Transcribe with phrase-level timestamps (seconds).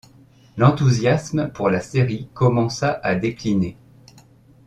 [0.57, 3.77] L'enthousiasme pour la série commença à décliner.